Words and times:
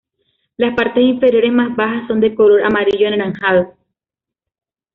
Las 0.57 0.73
partes 0.73 1.03
inferiores 1.03 1.53
más 1.53 1.75
bajas 1.75 2.07
son 2.07 2.19
de 2.21 2.33
color 2.33 2.63
amarillo 2.63 3.07
anaranjado. 3.07 3.75